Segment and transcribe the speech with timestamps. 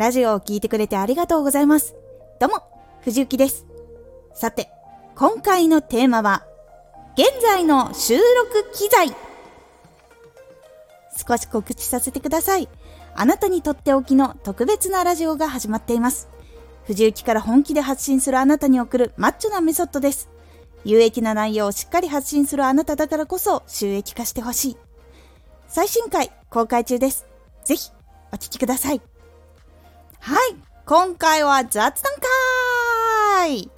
[0.00, 1.94] ラジオを聴いてくれてありがとうございます。
[2.40, 2.62] どうも、
[3.02, 3.66] 藤幸です。
[4.32, 4.70] さて、
[5.14, 6.46] 今回のテーマは、
[7.18, 9.14] 現在の収録機材。
[11.28, 12.70] 少し告知させてください。
[13.14, 16.30] あなたにとっておきの特別なラジオが始まっています。
[16.86, 20.30] 藤幸から本気で発信するあなたに送るマッチョなメソッドです。
[20.82, 24.76] 有益な内容をしっかり発信するあなただからこそ収益化してほしい。
[25.68, 27.26] 最新回公開中です。
[27.66, 27.90] ぜひ
[28.32, 29.02] お聴きください。
[30.20, 30.56] はい。
[30.84, 32.12] 今回は雑談
[33.42, 33.70] 会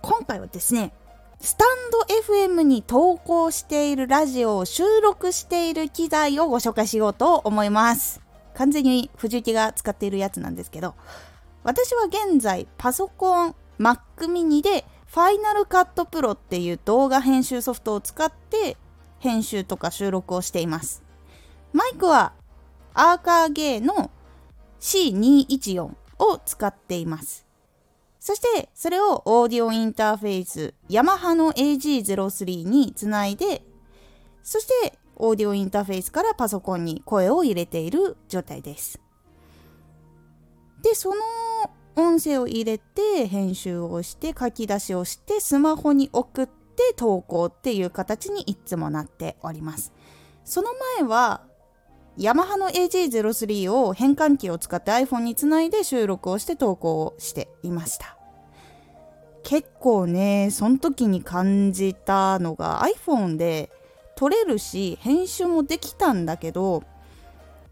[0.00, 0.94] 今回はですね、
[1.38, 8.22] スタンド FM に投稿しているラジオを収録している機材をご紹介しようと思います。
[8.54, 10.94] 完全に藤木が使っているやつなんですけど、
[11.62, 18.78] 私は現在パソコン Mac mini で Final Cut Pro っていう動画編集ソフトを使って
[19.18, 21.02] 編集とか収録をしています。
[21.74, 22.32] マイクは
[22.94, 24.10] アーカーゲーの
[24.82, 27.46] C214 を使っています。
[28.20, 33.64] そしてそれをオーディオインターフェースヤマハの AG03 につないで
[34.44, 39.00] そしてオーディオインターフェースからパソコンに声を入れている状態です。
[40.82, 41.16] でその
[41.94, 49.92] 音声を入れて編集をして書き出しをしてスマホに送って投稿っていう形にいつもなっております。
[50.44, 51.42] その前は
[52.18, 58.16] ヤマハの AG03 を変換器を使って iPhone につないで収録をして投稿をしていました。
[59.42, 63.70] 結構ねその時に感じたのが iPhone で
[64.14, 66.84] 撮れるし編集もできたんだけど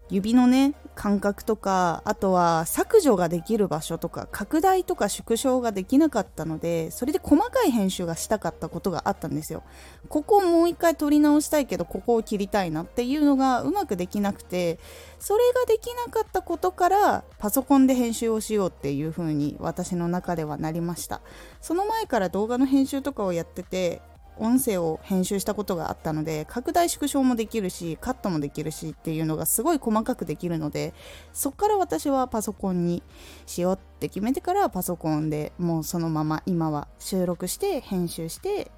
[0.09, 9.63] 指のね感覚とかあとは削除ができる場所とか拡大とか縮小ができなかったのでそれで細かい編集がしたかったことがあったんですよ。
[10.09, 14.79] ここをもう一回撮り直したいけどここを切りたいなっていうのがうまくできなくて
[15.19, 21.21] それができなかったことからパソコンで編集をしようっていう風に私の中ではなりました。
[21.61, 24.01] その前から動画の編集とかをやってて
[24.37, 30.93] 音声を編集したことがあったので拡大縮小もできるしカットもできるしっていうのがすごい細かくできるので
[31.33, 33.03] そっから私はパソコンに
[33.45, 38.71] しようって決めてからパソコンでもうそのまま今は収録して編集して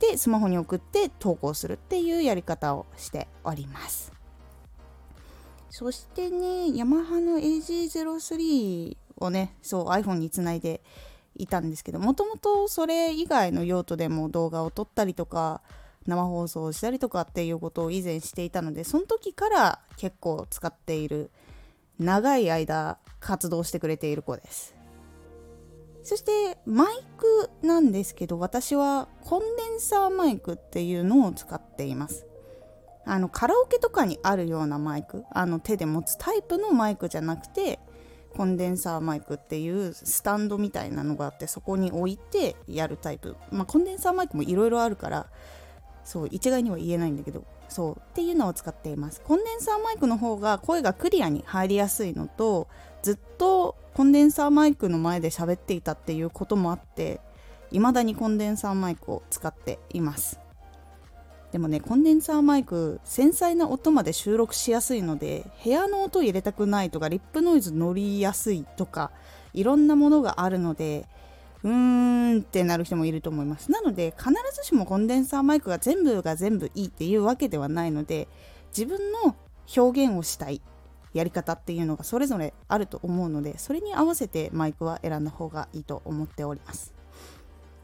[0.00, 4.12] でスマホに送って投稿するっていうやり方をしております。
[5.68, 10.82] そしてねヤマハの AG03 をねそう iPhone につないで
[11.42, 15.62] いたんですけどもともとそれ以外の用途でも動画を撮ったりとか
[16.06, 21.30] 生放送をしたりとかっていうことを以前していたのでその時から結構使っている
[21.98, 24.74] 長い間活動してくれている子です。
[26.02, 32.26] そしてマイクなんですけど私はコンデンサーマイクっていうのを使っています。
[33.04, 37.78] あのカラオケとかにあるようなマイクあの手で持つタイプのマイクじゃなくて
[38.36, 43.36] コンデンサーマイクっていうスタンドみたいなのがあってそこに置いてやるタイプ。
[43.50, 45.26] まあコンデンサーマイクもいろいろあるから
[46.04, 49.20] そう一概には言えないんだけどそうっていうのを使っています。
[49.20, 52.68] コンデンサーマイクの方が声がクリアに入りやすいのと
[53.02, 57.20] ずっとコンデンサーマイクの前で喋っていたっていうこともあって
[57.70, 60.40] 未だにコンデンサーマイクを使っています。
[61.52, 69.10] でもねコンデンサーマイク繊細な音まで収録しやすいので部屋の音入れたくないとかリップノイズ乗りやすいとか
[69.52, 71.06] いろんなものがあるので
[71.64, 78.28] うーんってなる人もいると思いますなので必ずしもコンデンサーマイクが全部が全部いいっていうわけではないので
[78.68, 79.34] 自分の
[79.76, 80.62] 表現をしたい
[81.12, 86.94] やり方っていうのがそれぞれあると思うのでそれに合わせてマイクは選んだ方がいいと思っております。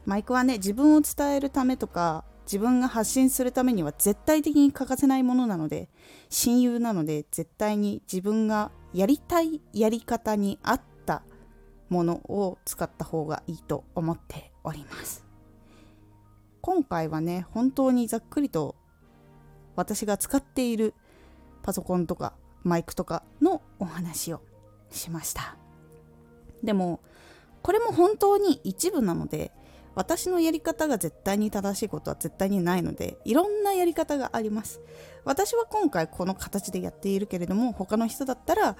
[0.05, 5.89] マイクはね自分を伝えるためとか自分が発信するためには絶対的に欠かせないものなので
[6.29, 11.23] 親友なので絶対に自分がやりたいやり方に合った
[11.89, 15.25] ものを使った方がいいと思っております。
[16.61, 18.75] 今回はね本当にざっくりと
[19.75, 20.93] 私が使っている
[21.63, 22.33] パソコンとか
[22.63, 24.41] マイクとかのお話を
[24.89, 25.57] しました。
[26.63, 27.01] でも
[27.61, 29.51] これも本当に一部なので
[29.97, 34.79] 私のやり方が絶対に正しいことは絶対にないのでいろんなやり方があります。
[35.25, 38.77] 私は今回この形でやっているけれども他の人だったら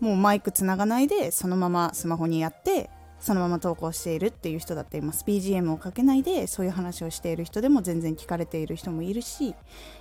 [0.00, 2.90] もうマイクつながないでそのままスマホにやって
[3.20, 5.24] そのまま投稿しているっていう人だっています。
[5.24, 9.54] BGM をかけないでそういう話をしている人でも全然聞かれている人もいるし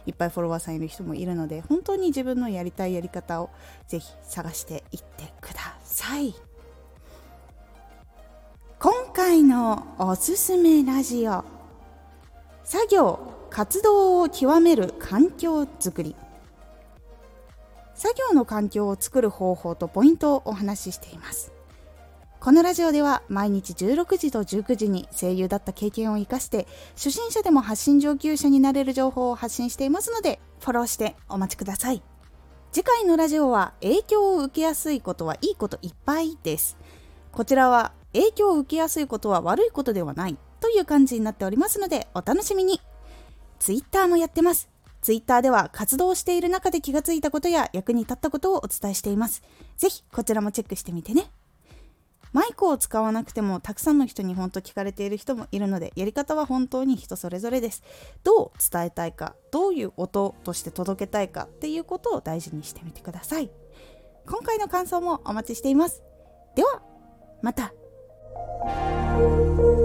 [0.07, 3.51] いっぱいフォロワーさんいる人もいるので本当に自分のやりたいやり方を
[3.88, 6.46] ぜひ探していってください。
[9.27, 11.44] 今回のおすすめラジオ。
[12.63, 13.19] 作業
[13.50, 16.15] 活動を極める環境づくり。
[17.94, 21.51] 作業の環境を作る方法とポイントをお話ししています。
[22.39, 26.65] このラジオでは毎日16時と19時に声優だった経験を生かして
[26.95, 32.01] 初心者でも発信上級者になれる情報を発信していますのでフォローしてお待ちください。
[32.71, 36.77] 次回のラジオは影響を受けやすいことはいいこといっぱいです。
[37.33, 42.81] こちらは影響を受けやすいことは悪いことではないという感じになっておりますのでお楽しみに。
[43.59, 44.69] Twitter もやってます。
[45.01, 49.43] Twitter では活動している中で気がついたことや役に立ったことをお伝えしています。
[49.77, 51.31] ぜひこちらもチェックしてみてね。
[52.33, 57.83] マイクを使わなくてもたくさんの人に本当聞かれている人もいるのでやり方は本当に人それぞれです。
[58.23, 63.49] どう伝えたいかどういう音として届けたいかっていうことを大事にしてみてください。
[64.25, 66.03] 今回の感想もお待ちしています。
[66.55, 66.81] では
[67.41, 67.73] また。
[68.67, 69.76] Thank you.